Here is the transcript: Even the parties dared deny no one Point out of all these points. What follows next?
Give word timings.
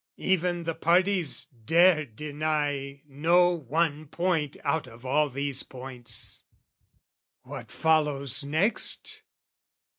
Even 0.17 0.63
the 0.63 0.73
parties 0.73 1.45
dared 1.63 2.15
deny 2.15 3.03
no 3.05 3.49
one 3.51 4.07
Point 4.07 4.57
out 4.63 4.87
of 4.87 5.05
all 5.05 5.29
these 5.29 5.61
points. 5.61 6.43
What 7.43 7.69
follows 7.71 8.43
next? 8.43 9.21